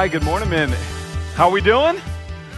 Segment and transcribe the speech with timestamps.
[0.00, 0.70] right, good morning, men.
[1.34, 2.00] How we doing?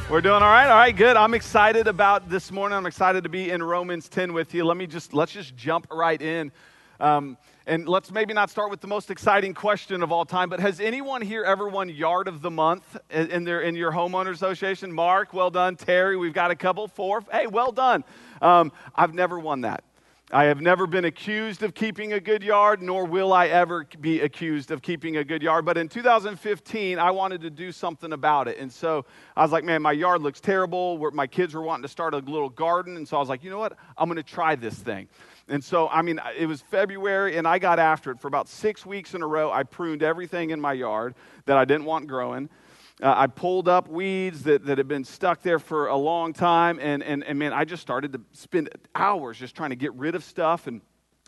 [0.09, 0.69] We're doing all right.
[0.69, 1.17] All right, good.
[1.17, 2.79] I'm excited about this morning.
[2.79, 4.65] I'm excited to be in Romans 10 with you.
[4.65, 6.53] Let me just let's just jump right in.
[7.01, 7.37] Um,
[7.67, 10.79] and let's maybe not start with the most exciting question of all time, but has
[10.79, 14.93] anyone here ever won Yard of the Month in, their, in your homeowner association?
[14.93, 15.75] Mark, well done.
[15.75, 16.87] Terry, we've got a couple.
[16.87, 17.25] Four.
[17.33, 18.05] Hey, well done.
[18.41, 19.83] Um, I've never won that.
[20.35, 24.23] I have never been accused of keeping a good yard, nor will I ever be
[24.23, 25.67] accused of keeping a good yard.
[25.67, 28.57] But in 2015, I wanted to do something about it.
[28.57, 29.05] And so
[29.37, 31.11] I was like, man, my yard looks terrible.
[31.13, 32.97] My kids were wanting to start a little garden.
[32.97, 33.77] And so I was like, you know what?
[33.99, 35.07] I'm going to try this thing.
[35.49, 38.19] And so, I mean, it was February, and I got after it.
[38.19, 41.15] For about six weeks in a row, I pruned everything in my yard
[41.45, 42.49] that I didn't want growing.
[43.03, 46.79] Uh, I pulled up weeds that, that had been stuck there for a long time.
[46.81, 50.15] And, and, and man, I just started to spend hours just trying to get rid
[50.15, 50.81] of stuff and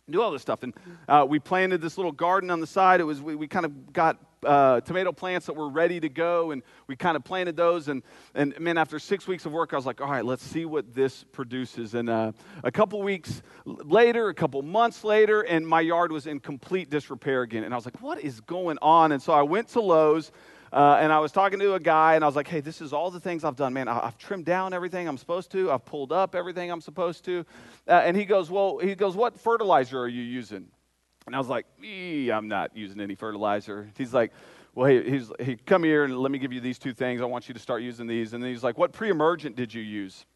[0.08, 0.62] do all this stuff.
[0.62, 0.72] And
[1.08, 3.00] uh, we planted this little garden on the side.
[3.00, 6.50] It was, we, we kind of got uh, tomato plants that were ready to go,
[6.50, 7.88] and we kind of planted those.
[7.88, 8.02] And,
[8.34, 10.94] and man, after six weeks of work, I was like, all right, let's see what
[10.94, 11.94] this produces.
[11.94, 16.38] And uh, a couple weeks later, a couple months later, and my yard was in
[16.38, 17.64] complete disrepair again.
[17.64, 19.10] And I was like, what is going on?
[19.10, 20.30] And so I went to Lowe's
[20.74, 22.92] uh, and I was talking to a guy, and I was like, hey, this is
[22.92, 23.72] all the things I've done.
[23.72, 27.24] Man, I, have trimmed down everything I'm supposed to, I've pulled up everything I'm supposed
[27.26, 27.46] to.
[27.86, 30.66] Uh, and he goes, well, he goes, what fertilizer are you using?
[31.26, 33.88] And I was like, I'm not using any fertilizer.
[33.96, 34.32] He's like,
[34.74, 37.20] well, hey, he's, he, come here and let me give you these two things.
[37.20, 38.34] I want you to start using these.
[38.34, 40.26] And then he's like, what pre emergent did you use?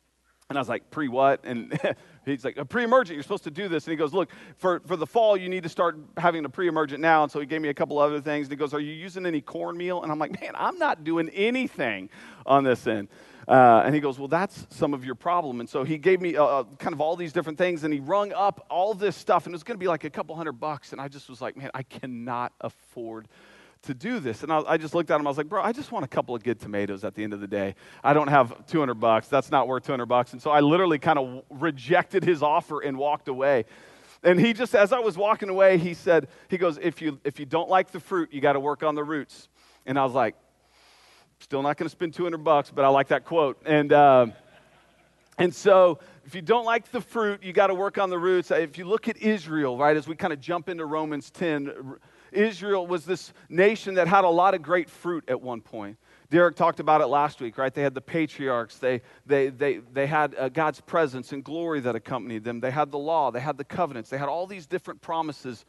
[0.48, 1.41] And I was like, pre what?
[1.45, 1.78] And
[2.29, 3.87] he's like, a pre emergent, you're supposed to do this.
[3.87, 6.69] And he goes, look, for, for the fall, you need to start having a pre
[6.69, 7.23] emergent now.
[7.23, 8.47] And so he gave me a couple other things.
[8.47, 10.03] And he goes, are you using any cornmeal?
[10.03, 12.11] And I'm like, man, I'm not doing anything
[12.47, 13.09] on this end.
[13.47, 15.61] Uh, and he goes, well, that's some of your problem.
[15.61, 17.83] And so he gave me uh, uh kind of all these different things.
[17.85, 19.47] And he rung up all this stuff.
[19.47, 20.92] And it was going to be like a couple hundred bucks.
[20.92, 23.27] And I just was like, man, I cannot afford
[23.83, 24.42] to do this.
[24.42, 25.27] And I, I, just looked at him.
[25.27, 27.33] I was like, bro, I just want a couple of good tomatoes at the end
[27.33, 27.74] of the day.
[28.02, 29.28] I don't have 200 bucks.
[29.28, 30.33] That's not worth 200 bucks.
[30.33, 33.64] And so I literally kind of rejected his offer and walked away.
[34.22, 37.39] And he just, as I was walking away, he said, he goes, if you, if
[37.39, 39.48] you don't like the fruit, you got to work on the roots.
[39.86, 40.34] And I was like,
[41.40, 43.62] still not going to spend 200 bucks, but I like that quote.
[43.64, 44.27] And, uh,
[45.39, 48.50] and so, if you don't like the fruit, you got to work on the roots.
[48.50, 51.96] If you look at Israel, right, as we kind of jump into Romans 10,
[52.33, 55.96] Israel was this nation that had a lot of great fruit at one point.
[56.30, 57.72] Derek talked about it last week, right?
[57.72, 58.77] They had the patriarchs.
[58.78, 62.61] They, they, they, they had uh, God's presence and glory that accompanied them.
[62.61, 63.30] They had the law.
[63.30, 64.11] They had the covenants.
[64.11, 65.64] They had all these different promises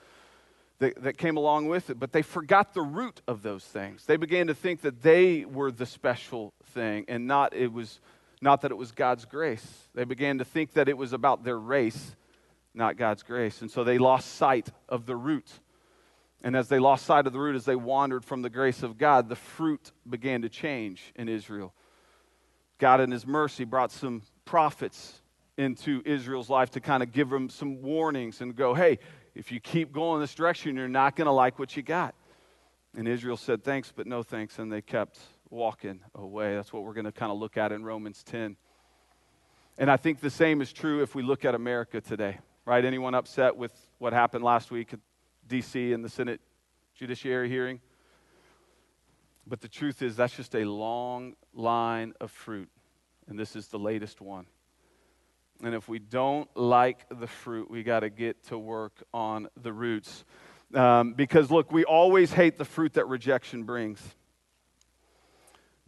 [0.80, 1.98] that, that came along with it.
[1.98, 4.06] But they forgot the root of those things.
[4.06, 8.02] They began to think that they were the special thing and not, it was,
[8.42, 9.66] not that it was God's grace.
[9.96, 12.18] They began to think that it was about their race,
[12.74, 13.62] not God's grace.
[13.62, 15.50] And so they lost sight of the root
[16.42, 18.98] and as they lost sight of the root, as they wandered from the grace of
[18.98, 21.74] God, the fruit began to change in Israel.
[22.78, 25.22] God, in His mercy, brought some prophets
[25.58, 29.00] into Israel's life to kind of give them some warnings and go, hey,
[29.36, 32.16] if you keep going this direction, you're not going to like what you got.
[32.96, 34.58] And Israel said, thanks, but no thanks.
[34.58, 35.20] And they kept
[35.50, 36.56] walking away.
[36.56, 38.56] That's what we're going to kind of look at in Romans 10.
[39.78, 42.84] And I think the same is true if we look at America today, right?
[42.84, 45.00] Anyone upset with what happened last week at
[45.50, 45.92] D.C.
[45.92, 46.40] in the Senate
[46.96, 47.82] Judiciary hearing.
[49.48, 52.70] But the truth is, that's just a long line of fruit,
[53.28, 54.46] and this is the latest one.
[55.64, 59.74] And if we don't like the fruit, we got to get to work on the
[59.74, 60.24] roots.
[60.74, 64.00] Um, because, look, we always hate the fruit that rejection brings,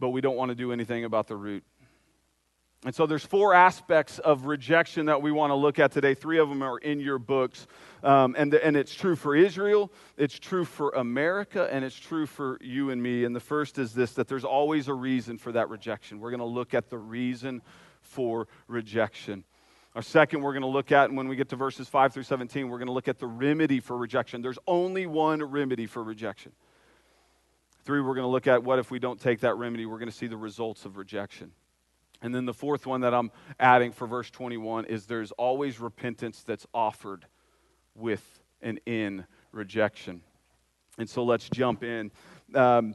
[0.00, 1.62] but we don't want to do anything about the root.
[2.84, 6.14] And so there's four aspects of rejection that we want to look at today.
[6.14, 7.68] Three of them are in your books.
[8.02, 12.26] Um, and, the, and it's true for Israel, it's true for America, and it's true
[12.26, 13.24] for you and me.
[13.24, 16.18] And the first is this that there's always a reason for that rejection.
[16.18, 17.62] We're going to look at the reason
[18.00, 19.44] for rejection.
[19.94, 22.22] Our second, we're going to look at, and when we get to verses 5 through
[22.24, 24.42] 17, we're going to look at the remedy for rejection.
[24.42, 26.52] There's only one remedy for rejection.
[27.84, 30.10] Three, we're going to look at what if we don't take that remedy, we're going
[30.10, 31.52] to see the results of rejection.
[32.22, 36.44] And then the fourth one that I'm adding for verse 21 is there's always repentance
[36.44, 37.26] that's offered
[37.94, 38.22] with
[38.62, 40.22] and in rejection.
[40.98, 42.12] And so let's jump in.
[42.54, 42.94] Um,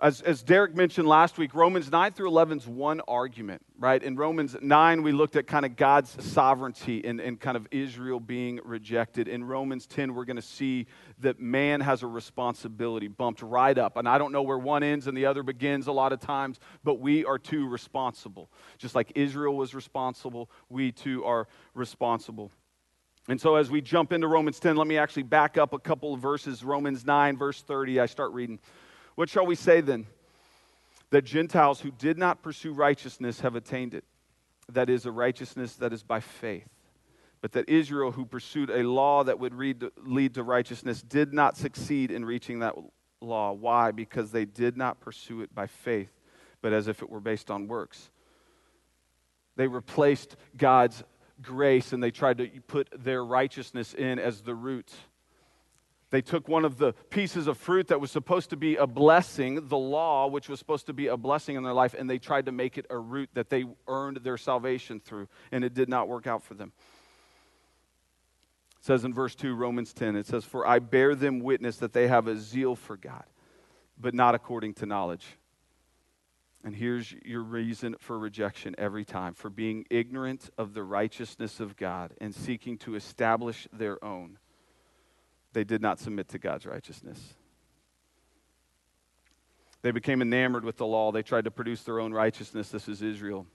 [0.00, 4.02] as, as Derek mentioned last week, Romans 9 through 11 is one argument, right?
[4.02, 8.18] In Romans 9, we looked at kind of God's sovereignty and, and kind of Israel
[8.18, 9.28] being rejected.
[9.28, 10.86] In Romans 10, we're going to see
[11.18, 13.98] that man has a responsibility bumped right up.
[13.98, 16.60] And I don't know where one ends and the other begins a lot of times,
[16.82, 18.50] but we are too responsible.
[18.78, 22.50] Just like Israel was responsible, we too are responsible.
[23.28, 26.14] And so, as we jump into Romans 10, let me actually back up a couple
[26.14, 26.64] of verses.
[26.64, 28.58] Romans 9, verse 30, I start reading.
[29.20, 30.06] What shall we say then?
[31.10, 34.04] that Gentiles who did not pursue righteousness have attained it.
[34.72, 36.70] That is, a righteousness that is by faith.
[37.42, 42.10] But that Israel, who pursued a law that would lead to righteousness, did not succeed
[42.10, 42.74] in reaching that
[43.20, 43.52] law.
[43.52, 43.90] Why?
[43.90, 46.10] Because they did not pursue it by faith,
[46.62, 48.10] but as if it were based on works.
[49.56, 51.04] They replaced God's
[51.42, 54.90] grace and they tried to put their righteousness in as the root.
[56.10, 59.68] They took one of the pieces of fruit that was supposed to be a blessing,
[59.68, 62.46] the law, which was supposed to be a blessing in their life, and they tried
[62.46, 66.08] to make it a root that they earned their salvation through, and it did not
[66.08, 66.72] work out for them.
[68.80, 71.92] It says in verse 2, Romans 10, it says, For I bear them witness that
[71.92, 73.24] they have a zeal for God,
[73.96, 75.26] but not according to knowledge.
[76.64, 81.76] And here's your reason for rejection every time for being ignorant of the righteousness of
[81.76, 84.38] God and seeking to establish their own
[85.52, 87.34] they did not submit to God's righteousness.
[89.82, 91.10] They became enamored with the law.
[91.10, 92.68] They tried to produce their own righteousness.
[92.68, 93.46] This is Israel.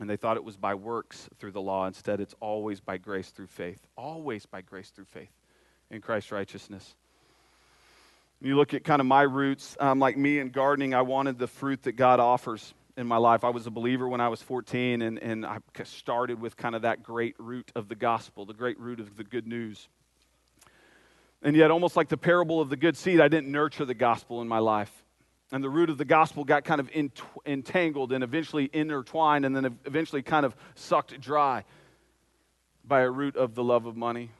[0.00, 1.86] And they thought it was by works through the law.
[1.86, 3.80] Instead, it's always by grace through faith.
[3.96, 5.32] Always by grace through faith
[5.90, 6.94] in Christ's righteousness.
[8.40, 11.48] You look at kind of my roots, um, like me in gardening, I wanted the
[11.48, 13.42] fruit that God offers in my life.
[13.42, 16.82] I was a believer when I was 14, and, and I started with kind of
[16.82, 19.88] that great root of the gospel, the great root of the good news.
[21.42, 24.42] And yet, almost like the parable of the good seed, I didn't nurture the gospel
[24.42, 24.92] in my life.
[25.52, 26.90] And the root of the gospel got kind of
[27.46, 31.64] entangled and eventually intertwined and then eventually kind of sucked dry
[32.84, 34.30] by a root of the love of money,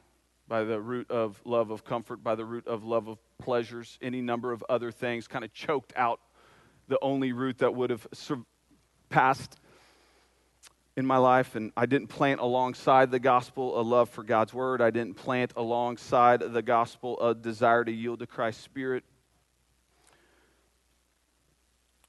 [0.48, 4.20] by the root of love of comfort, by the root of love of pleasures, any
[4.20, 6.20] number of other things kind of choked out
[6.88, 9.56] the only root that would have surpassed
[10.98, 14.82] in my life, and I didn't plant alongside the gospel a love for God's word.
[14.82, 19.04] I didn't plant alongside the gospel a desire to yield to Christ's spirit.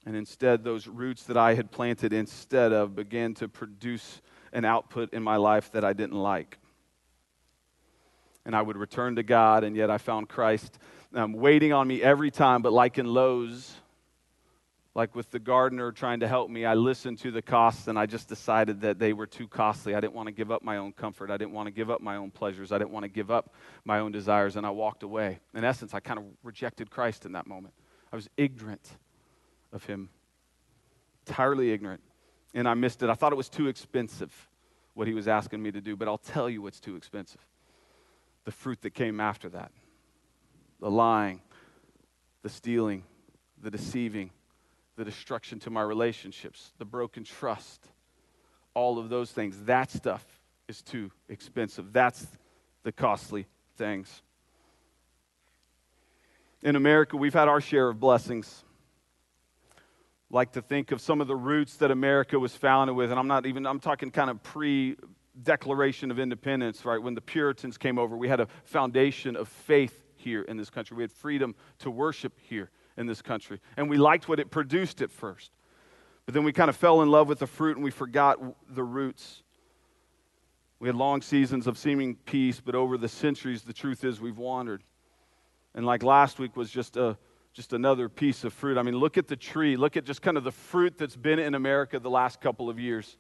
[0.07, 5.13] And instead, those roots that I had planted instead of began to produce an output
[5.13, 6.57] in my life that I didn't like.
[8.44, 10.80] And I would return to God, and yet I found Christ
[11.13, 13.71] um, waiting on me every time, but like in Lowe's,
[15.00, 18.06] like with the gardener trying to help me, I listened to the costs and I
[18.06, 19.96] just decided that they were too costly.
[19.96, 21.31] I didn't want to give up my own comfort.
[21.31, 22.74] I didn't want to give up my own pleasures.
[22.74, 23.54] I didn't want to give up
[23.86, 25.40] my own desires, and I walked away.
[25.54, 27.74] In essence, I kind of rejected Christ in that moment.
[28.12, 28.90] I was ignorant
[29.72, 30.10] of Him,
[31.25, 32.02] entirely ignorant,
[32.54, 33.10] and I missed it.
[33.10, 34.50] I thought it was too expensive
[34.95, 37.40] what He was asking me to do, but I'll tell you what's too expensive
[38.44, 39.72] the fruit that came after that
[40.81, 41.40] the lying,
[42.42, 43.04] the stealing,
[43.62, 44.31] the deceiving
[45.00, 47.88] the destruction to my relationships, the broken trust,
[48.74, 49.57] all of those things.
[49.63, 50.25] That stuff
[50.68, 51.94] is too expensive.
[51.94, 52.28] That's
[52.84, 53.48] the costly
[53.78, 54.22] things.
[56.62, 58.66] In America, we've had our share of blessings.
[60.30, 63.28] Like to think of some of the roots that America was founded with, and I'm
[63.28, 64.98] not even, I'm talking kind of pre
[65.42, 67.02] Declaration of Independence, right?
[67.02, 70.98] When the Puritans came over, we had a foundation of faith here in this country.
[70.98, 72.69] We had freedom to worship here
[73.00, 73.60] in this country.
[73.78, 75.51] And we liked what it produced at first.
[76.25, 78.38] But then we kind of fell in love with the fruit and we forgot
[78.69, 79.42] the roots.
[80.80, 84.38] We had long seasons of seeming peace, but over the centuries, the truth is we've
[84.38, 84.83] wandered.
[85.73, 87.18] And like last week was just a
[87.52, 88.78] just another piece of fruit.
[88.78, 89.76] I mean, look at the tree.
[89.76, 92.80] Look at just kind of the fruit that's been in America the last couple of
[92.80, 93.18] years.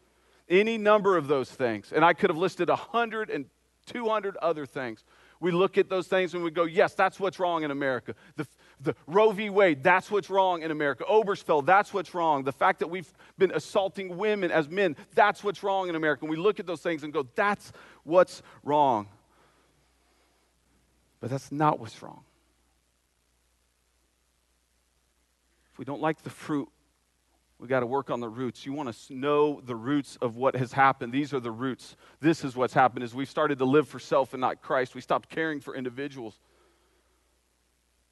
[0.47, 1.91] Any number of those things.
[1.91, 3.45] And I could have listed a hundred and
[3.87, 5.03] two hundred other things.
[5.39, 8.13] We look at those things and we go, yes, that's what's wrong in America.
[8.35, 8.45] The,
[8.81, 9.49] the Roe v.
[9.49, 11.03] Wade, that's what's wrong in America.
[11.09, 12.43] Obergefell, that's what's wrong.
[12.43, 16.23] The fact that we've been assaulting women as men, that's what's wrong in America.
[16.23, 17.71] And we look at those things and go, that's
[18.03, 19.07] what's wrong.
[21.19, 22.23] But that's not what's wrong.
[25.73, 26.69] If we don't like the fruit,
[27.59, 28.65] we got to work on the roots.
[28.65, 31.11] You want to know the roots of what has happened.
[31.11, 31.97] These are the roots.
[32.21, 34.95] This is what's happened is we've started to live for self and not Christ.
[34.95, 36.39] We stopped caring for individuals.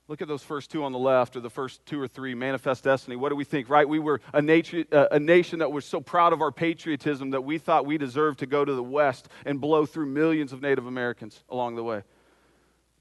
[0.10, 2.86] Look at those first two on the left, or the first two or three, manifest
[2.86, 3.18] destiny.
[3.18, 3.88] What do we think, right?
[3.88, 7.58] We were a, uh, a nation that was so proud of our patriotism that we
[7.58, 11.44] thought we deserved to go to the West and blow through millions of Native Americans
[11.50, 12.04] along the way.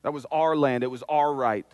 [0.03, 1.67] That was our land, it was our right.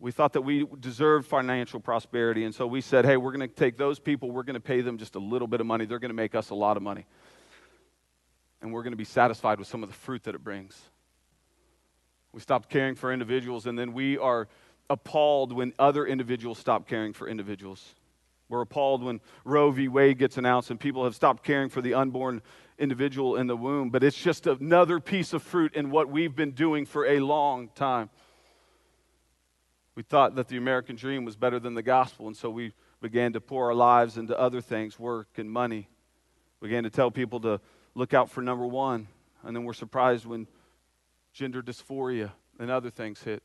[0.00, 3.52] We thought that we deserved financial prosperity, and so we said, hey, we're going to
[3.52, 5.86] take those people, we're going to pay them just a little bit of money.
[5.86, 7.04] They're going to make us a lot of money.
[8.62, 10.80] And we're going to be satisfied with some of the fruit that it brings.
[12.32, 14.48] We stopped caring for individuals, and then we are
[14.90, 17.94] appalled when other individuals stop caring for individuals.
[18.48, 19.88] We're appalled when Roe v.
[19.88, 22.40] Wade gets announced and people have stopped caring for the unborn
[22.78, 23.90] individual in the womb.
[23.90, 27.68] But it's just another piece of fruit in what we've been doing for a long
[27.74, 28.08] time.
[29.94, 33.32] We thought that the American dream was better than the gospel, and so we began
[33.32, 35.88] to pour our lives into other things work and money.
[36.60, 37.60] We began to tell people to
[37.94, 39.08] look out for number one,
[39.42, 40.46] and then we're surprised when
[41.38, 43.44] gender dysphoria and other things hit.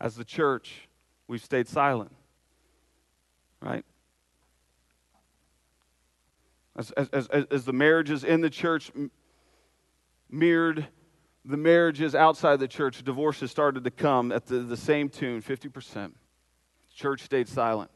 [0.00, 0.88] As the church,
[1.28, 2.10] we've stayed silent,
[3.60, 3.84] right?
[6.74, 8.90] As, as, as, as the marriages in the church
[10.30, 10.88] mirrored
[11.44, 16.12] the marriages outside the church, divorces started to come at the, the same tune 50%.
[16.94, 17.90] Church stayed silent.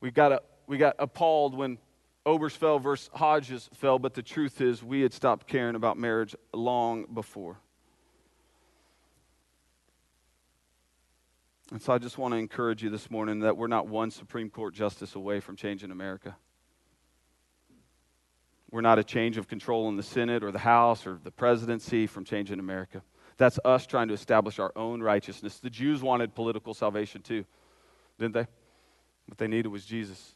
[0.00, 1.78] We got, a, we got appalled when
[2.28, 7.06] Obergefell versus Hodges fell, but the truth is, we had stopped caring about marriage long
[7.06, 7.58] before.
[11.70, 14.50] And so I just want to encourage you this morning that we're not one Supreme
[14.50, 16.36] Court justice away from changing America.
[18.70, 22.06] We're not a change of control in the Senate or the House or the presidency
[22.06, 23.02] from changing America.
[23.38, 25.60] That's us trying to establish our own righteousness.
[25.60, 27.46] The Jews wanted political salvation too,
[28.18, 28.46] didn't they?
[29.26, 30.34] What they needed was Jesus.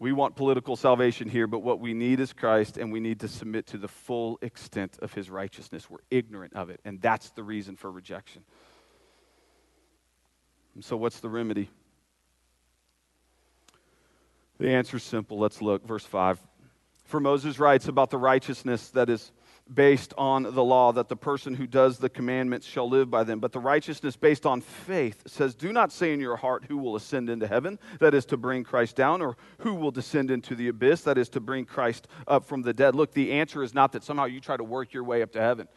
[0.00, 3.28] We want political salvation here, but what we need is Christ, and we need to
[3.28, 5.90] submit to the full extent of his righteousness.
[5.90, 8.42] We're ignorant of it, and that's the reason for rejection.
[10.74, 11.68] And so, what's the remedy?
[14.56, 15.38] The answer is simple.
[15.38, 15.86] Let's look.
[15.86, 16.40] Verse 5.
[17.04, 19.30] For Moses writes about the righteousness that is
[19.72, 23.40] based on the law, that the person who does the commandments shall live by them.
[23.40, 26.96] But the righteousness based on faith says, Do not say in your heart, Who will
[26.96, 27.78] ascend into heaven?
[28.00, 31.02] That is to bring Christ down, or who will descend into the abyss?
[31.02, 32.94] That is to bring Christ up from the dead.
[32.94, 35.40] Look, the answer is not that somehow you try to work your way up to
[35.40, 35.68] heaven.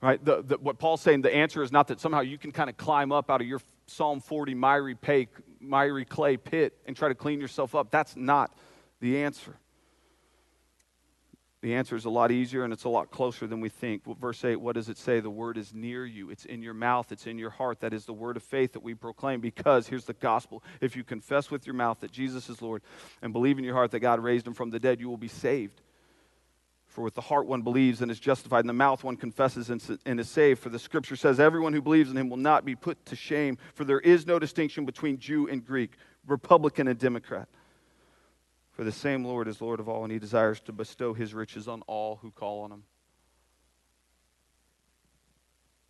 [0.00, 0.22] Right?
[0.24, 2.76] The, the, what Paul's saying, the answer is not that somehow you can kind of
[2.76, 5.28] climb up out of your Psalm 40 miry, pay,
[5.60, 7.90] miry clay pit and try to clean yourself up.
[7.90, 8.54] That's not
[9.00, 9.56] the answer.
[11.62, 14.02] The answer is a lot easier and it's a lot closer than we think.
[14.18, 15.20] Verse 8, what does it say?
[15.20, 16.30] The word is near you.
[16.30, 17.10] It's in your mouth.
[17.10, 17.80] It's in your heart.
[17.80, 20.62] That is the word of faith that we proclaim because here's the gospel.
[20.80, 22.82] If you confess with your mouth that Jesus is Lord
[23.22, 25.28] and believe in your heart that God raised him from the dead, you will be
[25.28, 25.80] saved.
[26.96, 30.20] For with the heart one believes and is justified, and the mouth one confesses and
[30.20, 30.60] is saved.
[30.60, 33.58] For the scripture says, Everyone who believes in him will not be put to shame,
[33.74, 35.92] for there is no distinction between Jew and Greek,
[36.26, 37.48] Republican and Democrat.
[38.76, 41.66] For the same Lord is Lord of all, and he desires to bestow his riches
[41.66, 42.82] on all who call on him.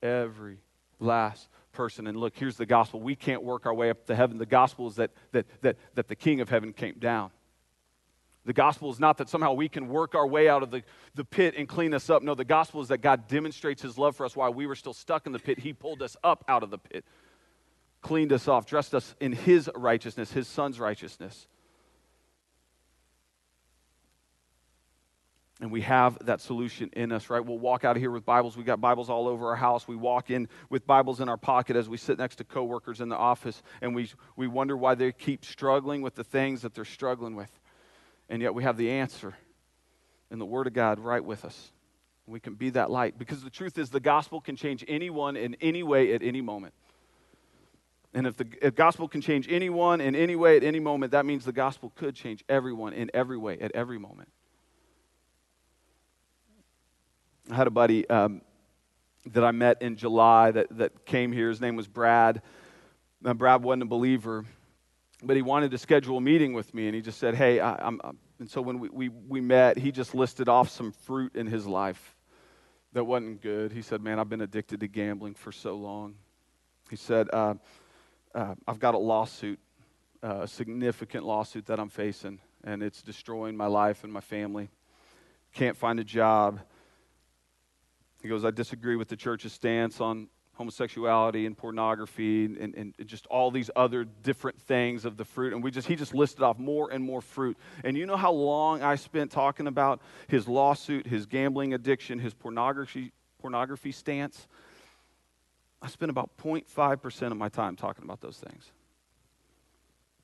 [0.00, 0.59] Every
[1.00, 2.07] last person.
[2.07, 3.00] And look, here's the gospel.
[3.00, 4.38] We can't work our way up to heaven.
[4.38, 7.33] The gospel is that, that, that, that the King of heaven came down.
[8.45, 10.85] The gospel is not that somehow we can work our way out of the,
[11.16, 12.23] the pit and clean us up.
[12.23, 14.95] No, the gospel is that God demonstrates his love for us while we were still
[14.95, 15.59] stuck in the pit.
[15.59, 17.05] He pulled us up out of the pit,
[18.00, 21.49] cleaned us off, dressed us in his righteousness, his son's righteousness.
[25.61, 27.45] And we have that solution in us, right?
[27.45, 28.59] We'll walk out of here with Bibles.
[28.59, 29.89] We've got Bibles all over our house.
[29.89, 33.09] We walk in with Bibles in our pocket as we sit next to coworkers in
[33.09, 36.85] the office, and we, we wonder why they keep struggling with the things that they're
[36.85, 37.51] struggling with.
[38.29, 39.35] And yet we have the answer
[40.31, 41.73] in the Word of God right with us.
[42.27, 45.57] We can be that light because the truth is the gospel can change anyone in
[45.61, 46.75] any way at any moment.
[48.13, 51.25] And if the if gospel can change anyone in any way at any moment, that
[51.25, 54.29] means the gospel could change everyone in every way at every moment.
[57.50, 58.43] I had a buddy um,
[59.26, 61.49] that I met in July that, that came here.
[61.49, 62.43] His name was Brad.
[63.23, 64.45] Brad wasn't a believer,
[65.23, 67.87] but he wanted to schedule a meeting with me, and he just said, "Hey, I,
[67.87, 68.00] am
[68.38, 71.67] And so when we, we, we met, he just listed off some fruit in his
[71.67, 72.17] life
[72.93, 73.73] that wasn't good.
[73.73, 76.17] He said, "Man, I've been addicted to gambling for so long."
[76.91, 77.55] He said, uh,
[78.35, 79.59] uh, "I've got a lawsuit,
[80.23, 84.69] uh, a significant lawsuit that I'm facing, and it's destroying my life and my family.
[85.53, 86.61] Can't find a job."
[88.23, 93.27] He goes, "I disagree with the church's stance on homosexuality and pornography and, and, just
[93.27, 95.53] all these other different things of the fruit.
[95.53, 97.57] And we just, he just listed off more and more fruit.
[97.85, 102.33] And you know how long I spent talking about his lawsuit, his gambling addiction, his
[102.33, 104.49] pornography, pornography stance?
[105.83, 108.71] I spent about 0.5% of my time talking about those things.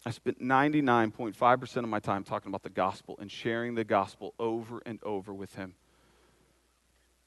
[0.04, 4.82] I spent 99.5% of my time talking about the gospel and sharing the gospel over
[4.86, 5.74] and over with him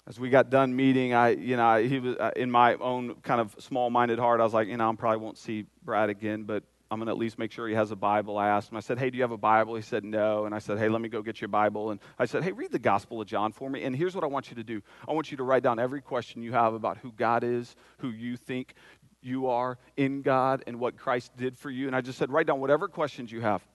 [0.08, 3.42] as we got done meeting, I, you know, he was uh, in my own kind
[3.42, 4.40] of small-minded heart.
[4.40, 7.12] I was like, you know, I probably won't see Brad again, but I'm going to
[7.12, 8.38] at least make sure he has a Bible.
[8.38, 8.78] I asked him.
[8.78, 9.76] I said, hey, do you have a Bible?
[9.76, 10.46] He said, no.
[10.46, 11.90] And I said, hey, let me go get your Bible.
[11.90, 13.84] And I said, hey, read the Gospel of John for me.
[13.84, 14.84] And here's what I want you to do.
[15.08, 18.10] I want you to write down every question you have about who God is, who
[18.10, 18.76] you think
[19.24, 21.88] you are in God, and what Christ did for you.
[21.88, 23.66] And I just said, write down whatever questions you have.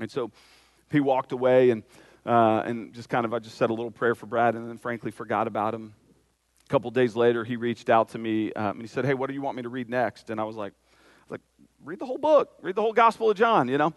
[0.00, 0.32] And so
[0.90, 1.84] he walked away and
[2.26, 4.78] uh, and just kind of, I just said a little prayer for Brad and then
[4.78, 5.94] frankly forgot about him.
[6.66, 9.28] A couple days later, he reached out to me um, and he said, Hey, what
[9.28, 10.30] do you want me to read next?
[10.30, 10.72] And I was like,
[11.28, 11.42] like,
[11.84, 13.92] read the whole book, read the whole Gospel of John, you know?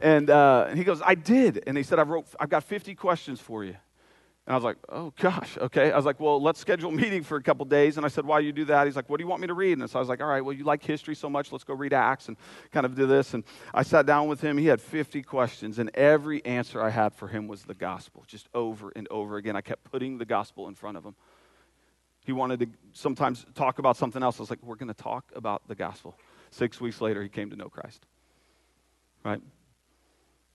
[0.00, 1.62] And, uh, and he goes, I did.
[1.66, 3.76] And he said, I've, wrote, I've got 50 questions for you.
[4.50, 5.92] And I was like, oh gosh, okay.
[5.92, 7.96] I was like, well, let's schedule a meeting for a couple days.
[7.98, 8.84] And I said, why do you do that?
[8.84, 9.78] He's like, what do you want me to read?
[9.78, 11.72] And so I was like, all right, well, you like history so much, let's go
[11.72, 12.36] read Acts and
[12.72, 13.32] kind of do this.
[13.32, 14.58] And I sat down with him.
[14.58, 18.48] He had 50 questions, and every answer I had for him was the gospel, just
[18.52, 19.54] over and over again.
[19.54, 21.14] I kept putting the gospel in front of him.
[22.26, 24.40] He wanted to sometimes talk about something else.
[24.40, 26.16] I was like, we're going to talk about the gospel.
[26.50, 28.04] Six weeks later, he came to know Christ.
[29.24, 29.40] Right?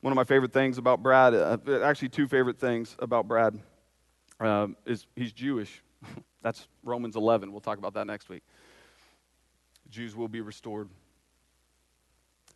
[0.01, 3.57] One of my favorite things about Brad, uh, actually, two favorite things about Brad
[4.39, 5.81] um, is he's Jewish.
[6.41, 7.51] That's Romans 11.
[7.51, 8.43] We'll talk about that next week.
[9.89, 10.89] Jews will be restored.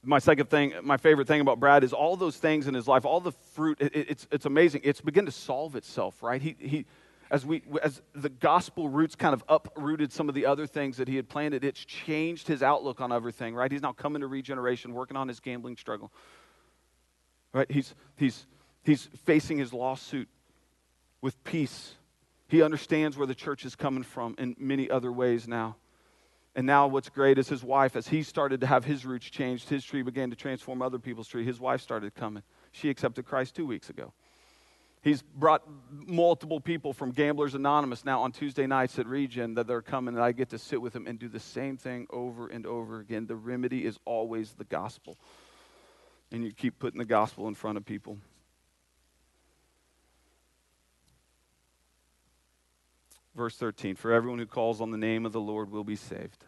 [0.03, 3.05] My second thing, my favorite thing about Brad is all those things in his life,
[3.05, 3.79] all the fruit.
[3.81, 4.81] It, it's, it's amazing.
[4.83, 6.41] It's begun to solve itself, right?
[6.41, 6.85] He, he,
[7.31, 11.07] as we, as the gospel roots kind of uprooted some of the other things that
[11.07, 13.71] he had planted, it's changed his outlook on everything, right?
[13.71, 16.11] He's now coming to regeneration, working on his gambling struggle,
[17.53, 17.69] right?
[17.69, 18.47] He's, he's,
[18.83, 20.29] he's facing his lawsuit
[21.21, 21.95] with peace.
[22.47, 25.75] He understands where the church is coming from in many other ways now.
[26.55, 29.69] And now, what's great is his wife, as he started to have his roots changed,
[29.69, 31.45] his tree began to transform other people's tree.
[31.45, 32.43] His wife started coming.
[32.71, 34.13] She accepted Christ two weeks ago.
[35.01, 39.81] He's brought multiple people from Gamblers Anonymous now on Tuesday nights at Regen that they're
[39.81, 42.65] coming, and I get to sit with them and do the same thing over and
[42.65, 43.25] over again.
[43.25, 45.17] The remedy is always the gospel.
[46.31, 48.17] And you keep putting the gospel in front of people.
[53.39, 56.43] Verse 13 For everyone who calls on the name of the Lord will be saved.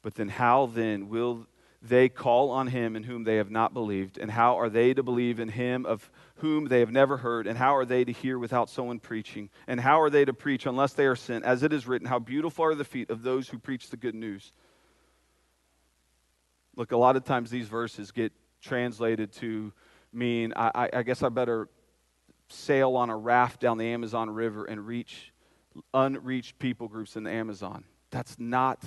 [0.00, 1.46] But then, how then will
[1.82, 4.16] they call on him in whom they have not believed?
[4.16, 7.46] And how are they to believe in him of whom they have never heard?
[7.46, 9.50] And how are they to hear without someone preaching?
[9.66, 11.44] And how are they to preach unless they are sent?
[11.44, 14.14] As it is written, How beautiful are the feet of those who preach the good
[14.14, 14.50] news.
[16.74, 18.32] Look, a lot of times these verses get
[18.62, 19.74] translated to
[20.10, 21.68] mean, I, I guess I better
[22.48, 25.32] sail on a raft down the Amazon River and reach
[25.92, 27.84] unreached people groups in the Amazon.
[28.10, 28.82] That's not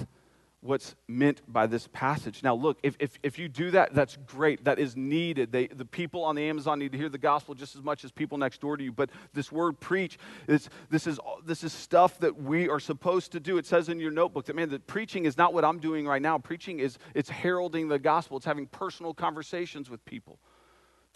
[0.62, 2.44] what's meant by this passage.
[2.44, 4.66] Now, look, if, if, if you do that, that's great.
[4.66, 5.54] That is needed.
[5.54, 8.12] They, the people on the Amazon need to hear the gospel just as much as
[8.12, 8.92] people next door to you.
[8.92, 10.18] But this word preach,
[10.48, 13.58] is, this, is, this is stuff that we are supposed to do.
[13.58, 16.22] It says in your notebook that, man, that preaching is not what I'm doing right
[16.22, 16.38] now.
[16.38, 20.40] Preaching is it's heralding the gospel, it's having personal conversations with people.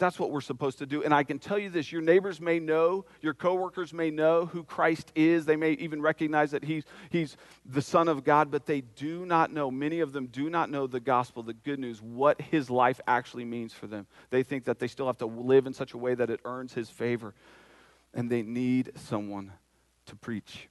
[0.04, 1.02] That's what we're supposed to do.
[1.02, 4.62] And I can tell you this your neighbors may know, your coworkers may know who
[4.62, 5.46] Christ is.
[5.46, 9.50] They may even recognize that he's, he's the Son of God, but they do not
[9.50, 13.00] know, many of them do not know the gospel, the good news, what his life
[13.06, 14.06] actually means for them.
[14.28, 16.74] They think that they still have to live in such a way that it earns
[16.74, 17.32] his favor.
[18.12, 19.52] And they need someone
[20.04, 20.68] to preach,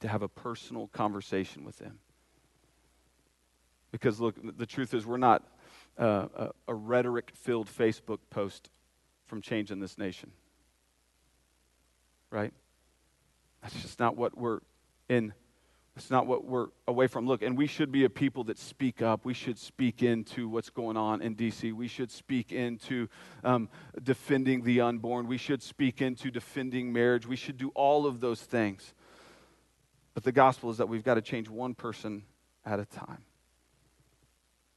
[0.00, 1.98] to have a personal conversation with them.
[3.90, 5.42] Because, look, the truth is, we're not
[5.98, 8.70] uh, a, rhetoric filled Facebook post
[9.26, 10.30] from changing this nation.
[12.30, 12.52] Right?
[13.62, 14.60] That's just not what we're
[15.08, 15.32] in.
[15.94, 17.26] It's not what we're away from.
[17.26, 19.26] Look, and we should be a people that speak up.
[19.26, 21.72] We should speak into what's going on in D.C.
[21.72, 23.08] We should speak into
[23.44, 23.68] um,
[24.02, 25.26] defending the unborn.
[25.26, 27.26] We should speak into defending marriage.
[27.26, 28.94] We should do all of those things.
[30.14, 32.24] But the gospel is that we've got to change one person
[32.64, 33.24] at a time.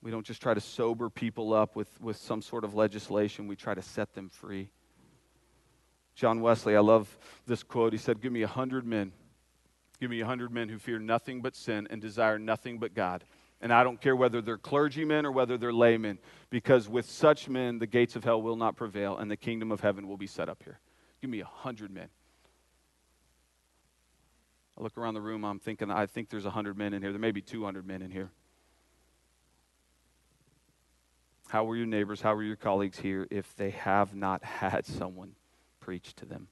[0.06, 3.56] We don't just try to sober people up with, with some sort of legislation, we
[3.56, 4.70] try to set them free.
[6.14, 7.92] John Wesley, I love this quote.
[7.92, 9.14] He said, Give me a hundred men.
[10.00, 13.24] Give me a hundred men who fear nothing but sin and desire nothing but God.
[13.62, 16.20] And I don't care whether they're clergymen or whether they're laymen,
[16.52, 19.82] because with such men, the gates of hell will not prevail and the kingdom of
[19.82, 20.80] heaven will be set up here.
[21.20, 22.10] Give me a hundred men.
[24.78, 27.12] I look around the room, I'm thinking, I think there's a hundred men in here.
[27.12, 28.30] There may be 200 men in here.
[31.48, 32.22] How were your neighbors?
[32.22, 35.36] How were your colleagues here if they have not had someone
[35.80, 36.48] preach to them?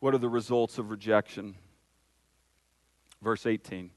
[0.00, 1.54] What are the results of rejection?
[3.22, 3.90] Verse 18.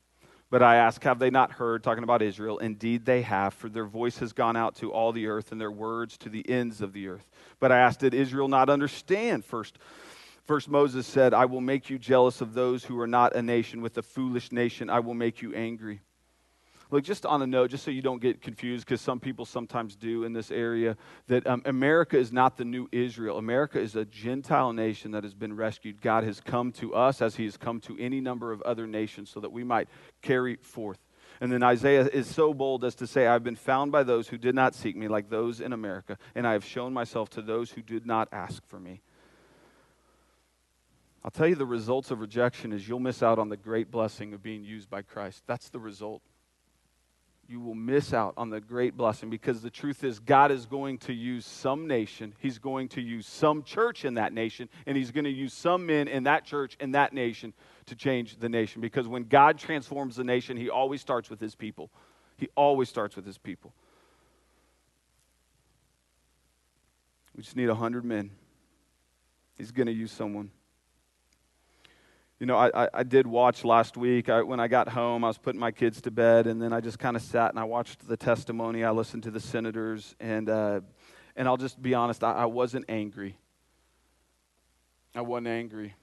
[0.52, 2.60] But I ask, have they not heard, talking about Israel?
[2.60, 5.72] Indeed, they have, for their voice has gone out to all the earth and their
[5.72, 7.28] words to the ends of the earth.
[7.60, 9.44] But I ask, did Israel not understand?
[9.44, 9.80] First,
[10.44, 13.82] first Moses said, I will make you jealous of those who are not a nation.
[13.82, 16.02] With a foolish nation, I will make you angry.
[16.92, 19.96] Look, just on a note, just so you don't get confused, because some people sometimes
[19.96, 20.96] do in this area,
[21.28, 23.38] that um, America is not the new Israel.
[23.38, 26.02] America is a Gentile nation that has been rescued.
[26.02, 29.30] God has come to us as he has come to any number of other nations
[29.32, 29.90] so that we might
[30.22, 31.00] carry forth.
[31.42, 34.38] And then Isaiah is so bold as to say, I've been found by those who
[34.38, 37.72] did not seek me, like those in America, and I have shown myself to those
[37.72, 39.02] who did not ask for me.
[41.24, 44.34] I'll tell you the results of rejection is you'll miss out on the great blessing
[44.34, 45.44] of being used by Christ.
[45.48, 46.22] That's the result.
[47.48, 50.98] You will miss out on the great blessing because the truth is, God is going
[51.00, 52.34] to use some nation.
[52.40, 55.86] He's going to use some church in that nation, and He's going to use some
[55.86, 57.54] men in that church in that nation
[57.86, 58.82] to change the nation.
[58.82, 61.92] Because when God transforms the nation, He always starts with His people.
[62.38, 63.74] He always starts with His people.
[67.36, 68.32] We just need 100 men.
[69.56, 70.50] He's going to use someone.
[72.40, 74.28] You know, I, I, did watch last week.
[74.28, 76.82] I, when I got home, I was putting my kids to bed, and then I
[76.82, 78.84] just kind of sat and I watched the testimony.
[78.84, 80.82] I listened to the senators, and, uh,
[81.38, 83.38] and I'll just be honest, I, I wasn't angry.
[85.16, 85.94] I wasn't angry,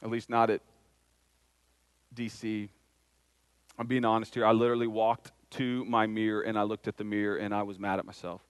[0.00, 0.60] at least not at
[2.14, 2.68] DC.
[3.76, 4.46] I'm being honest here.
[4.46, 7.78] I literally walked to my mirror and I looked at the mirror and I was
[7.78, 8.40] mad at myself.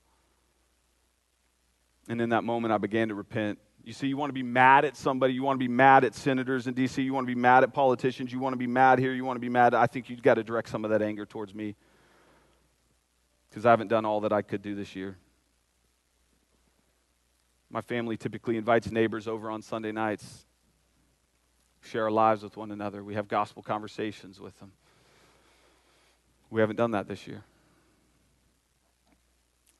[2.07, 3.57] And in that moment, I began to repent.
[3.83, 5.33] You see, you want to be mad at somebody.
[5.33, 7.01] You want to be mad at senators in D.C.
[7.01, 8.31] You want to be mad at politicians.
[8.31, 9.11] You want to be mad here.
[9.11, 9.73] You want to be mad.
[9.73, 11.75] I think you've got to direct some of that anger towards me
[13.49, 15.17] because I haven't done all that I could do this year.
[17.71, 20.45] My family typically invites neighbors over on Sunday nights,
[21.81, 23.03] share our lives with one another.
[23.03, 24.73] We have gospel conversations with them.
[26.49, 27.43] We haven't done that this year.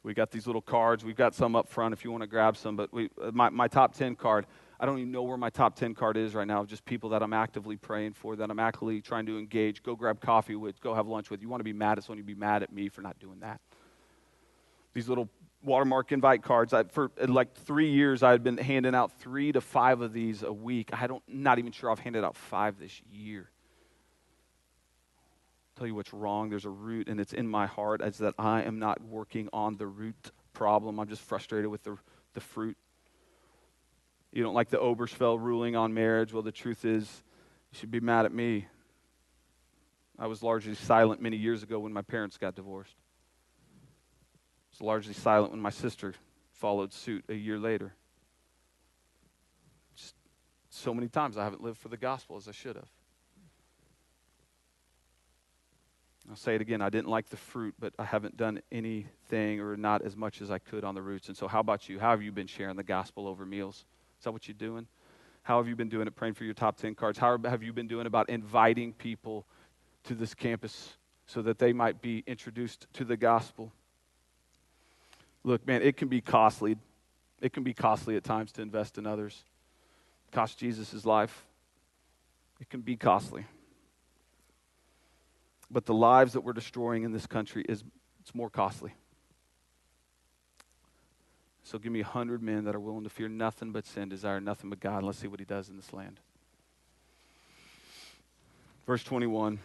[0.03, 1.05] We got these little cards.
[1.05, 2.75] We've got some up front if you want to grab some.
[2.75, 4.47] But we, uh, my, my top 10 card,
[4.79, 7.21] I don't even know where my top 10 card is right now, just people that
[7.21, 9.83] I'm actively praying for, that I'm actively trying to engage.
[9.83, 11.41] Go grab coffee with, go have lunch with.
[11.41, 13.39] You want to be mad at someone, you be mad at me for not doing
[13.41, 13.61] that.
[14.93, 15.29] These little
[15.63, 16.73] watermark invite cards.
[16.73, 20.41] I, for like three years, I had been handing out three to five of these
[20.41, 20.89] a week.
[20.93, 23.51] I don't, not even sure I've handed out five this year
[25.81, 26.51] tell you what's wrong.
[26.51, 29.77] There's a root, and it's in my heart as that I am not working on
[29.77, 30.99] the root problem.
[30.99, 31.97] I'm just frustrated with the,
[32.35, 32.77] the fruit.
[34.31, 36.33] You don't like the Obergefell ruling on marriage.
[36.33, 37.23] Well, the truth is,
[37.71, 38.67] you should be mad at me.
[40.19, 42.95] I was largely silent many years ago when my parents got divorced.
[43.73, 46.13] I was largely silent when my sister
[46.51, 47.95] followed suit a year later.
[49.95, 50.13] Just
[50.69, 52.89] so many times I haven't lived for the gospel as I should have.
[56.31, 56.81] I'll say it again.
[56.81, 60.49] I didn't like the fruit, but I haven't done anything or not as much as
[60.49, 61.27] I could on the roots.
[61.27, 61.99] And so, how about you?
[61.99, 63.83] How have you been sharing the gospel over meals?
[64.17, 64.87] Is that what you're doing?
[65.43, 67.17] How have you been doing it, praying for your top 10 cards?
[67.17, 69.45] How have you been doing about inviting people
[70.05, 70.93] to this campus
[71.27, 73.73] so that they might be introduced to the gospel?
[75.43, 76.77] Look, man, it can be costly.
[77.41, 79.43] It can be costly at times to invest in others.
[80.31, 81.43] Cost Jesus life.
[82.61, 83.45] It can be costly.
[85.71, 87.83] But the lives that we're destroying in this country is
[88.19, 88.93] it's more costly.
[91.63, 94.41] So give me a hundred men that are willing to fear nothing but sin, desire
[94.41, 96.19] nothing but God, and let's see what he does in this land.
[98.85, 99.59] Verse 21.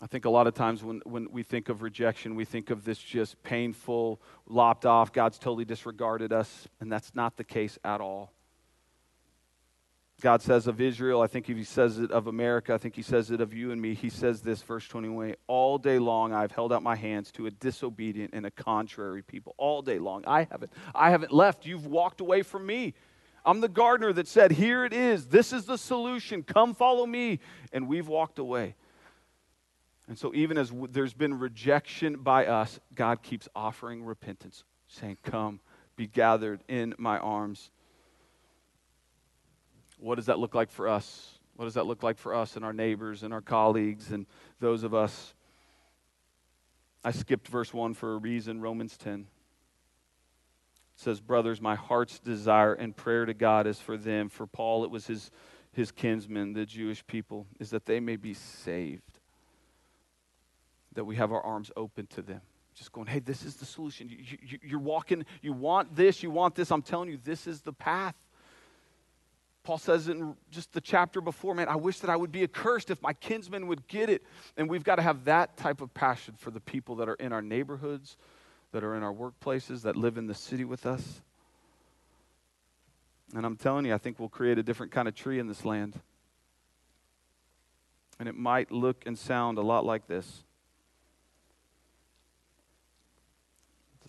[0.00, 2.84] I think a lot of times when, when we think of rejection, we think of
[2.84, 8.00] this just painful, lopped off, God's totally disregarded us, and that's not the case at
[8.00, 8.32] all.
[10.22, 13.02] God says of Israel, I think if he says it of America, I think he
[13.02, 13.92] says it of you and me.
[13.92, 17.50] He says this, verse 21 All day long I've held out my hands to a
[17.50, 19.56] disobedient and a contrary people.
[19.58, 20.22] All day long.
[20.24, 20.72] I haven't.
[20.94, 21.66] I haven't left.
[21.66, 22.94] You've walked away from me.
[23.44, 25.26] I'm the gardener that said, Here it is.
[25.26, 26.44] This is the solution.
[26.44, 27.40] Come follow me.
[27.72, 28.76] And we've walked away.
[30.06, 35.18] And so, even as w- there's been rejection by us, God keeps offering repentance, saying,
[35.24, 35.58] Come,
[35.96, 37.72] be gathered in my arms.
[40.02, 41.38] What does that look like for us?
[41.54, 44.26] What does that look like for us and our neighbors and our colleagues and
[44.58, 45.34] those of us?
[47.04, 49.20] I skipped verse 1 for a reason, Romans 10.
[49.20, 49.26] It
[50.96, 54.28] says, Brothers, my heart's desire and prayer to God is for them.
[54.28, 55.30] For Paul, it was his,
[55.72, 59.20] his kinsmen, the Jewish people, is that they may be saved.
[60.94, 62.40] That we have our arms open to them.
[62.74, 64.08] Just going, hey, this is the solution.
[64.08, 66.72] You, you, you're walking, you want this, you want this.
[66.72, 68.16] I'm telling you, this is the path.
[69.64, 72.90] Paul says in just the chapter before, man, I wish that I would be accursed
[72.90, 74.24] if my kinsmen would get it.
[74.56, 77.32] And we've got to have that type of passion for the people that are in
[77.32, 78.16] our neighborhoods,
[78.72, 81.20] that are in our workplaces, that live in the city with us.
[83.34, 85.64] And I'm telling you, I think we'll create a different kind of tree in this
[85.64, 85.98] land.
[88.18, 90.44] And it might look and sound a lot like this.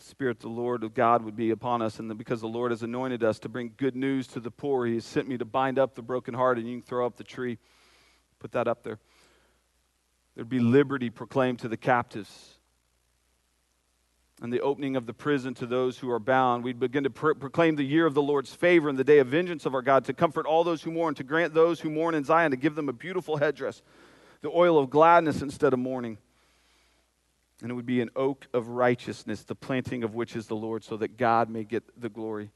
[0.03, 3.23] Spirit, the Lord of God would be upon us, and because the Lord has anointed
[3.23, 5.95] us to bring good news to the poor, He has sent me to bind up
[5.95, 7.57] the broken heart, and you can throw up the tree.
[8.39, 8.99] Put that up there.
[10.35, 12.55] There'd be liberty proclaimed to the captives.
[14.41, 16.65] and the opening of the prison to those who are bound.
[16.65, 19.27] We'd begin to pro- proclaim the year of the Lord's favor and the day of
[19.27, 22.13] vengeance of our God, to comfort all those who mourn, to grant those who mourn
[22.13, 23.81] in Zion, to give them a beautiful headdress,
[24.41, 26.17] the oil of gladness instead of mourning.
[27.63, 30.83] And it would be an oak of righteousness, the planting of which is the Lord,
[30.83, 32.51] so that God may get the glory.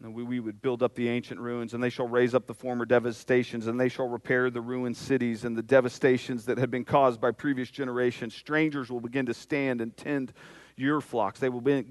[0.00, 2.54] And we, we would build up the ancient ruins, and they shall raise up the
[2.54, 6.84] former devastations, and they shall repair the ruined cities and the devastations that had been
[6.84, 8.36] caused by previous generations.
[8.36, 10.32] Strangers will begin to stand and tend
[10.76, 11.40] your flocks.
[11.40, 11.84] They will be,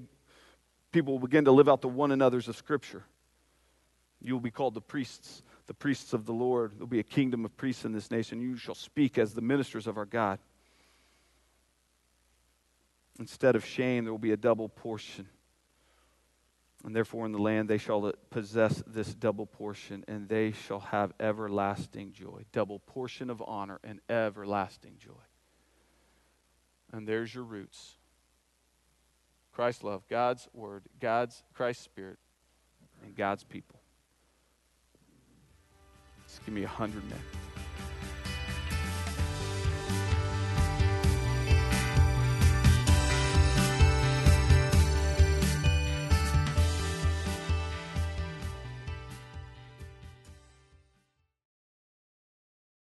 [0.92, 3.04] people will begin to live out the one another's of Scripture.
[4.22, 6.72] You will be called the priests, the priests of the Lord.
[6.72, 8.40] There will be a kingdom of priests in this nation.
[8.40, 10.38] You shall speak as the ministers of our God.
[13.18, 15.28] Instead of shame, there will be a double portion.
[16.84, 21.12] And therefore, in the land they shall possess this double portion, and they shall have
[21.18, 22.44] everlasting joy.
[22.52, 25.12] Double portion of honor and everlasting joy.
[26.92, 27.96] And there's your roots
[29.52, 32.18] Christ's love, God's word, God's Christ's spirit,
[33.02, 33.80] and God's people.
[36.28, 37.45] Just give me a hundred minutes.